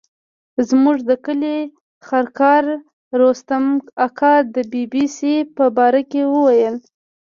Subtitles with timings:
[0.69, 1.57] زموږ د کلي
[2.07, 2.63] خرکار
[3.21, 3.65] رستم
[4.07, 6.75] اکا د بي بي سي په باره کې ویل.